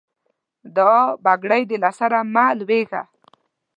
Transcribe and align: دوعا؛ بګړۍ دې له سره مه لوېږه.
دوعا؛ 0.75 1.01
بګړۍ 1.23 1.63
دې 1.69 1.77
له 1.83 1.91
سره 1.99 2.17
مه 2.33 2.45
لوېږه. 2.59 3.01